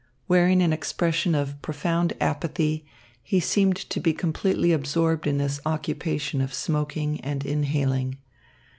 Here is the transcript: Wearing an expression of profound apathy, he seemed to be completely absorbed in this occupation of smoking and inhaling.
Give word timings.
Wearing 0.27 0.63
an 0.63 0.73
expression 0.73 1.35
of 1.35 1.61
profound 1.61 2.13
apathy, 2.19 2.87
he 3.21 3.39
seemed 3.39 3.75
to 3.77 3.99
be 3.99 4.13
completely 4.13 4.71
absorbed 4.71 5.27
in 5.27 5.37
this 5.37 5.59
occupation 5.63 6.41
of 6.41 6.55
smoking 6.55 7.19
and 7.21 7.45
inhaling. 7.45 8.17